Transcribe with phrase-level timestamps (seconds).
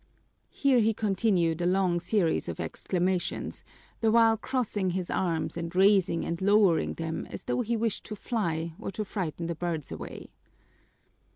[0.49, 3.63] Here he continued a long series of exclamations,
[3.99, 8.15] the while crossing his arms and raising and lowering them as though he wished to
[8.15, 10.31] fly or to frighten the birds away.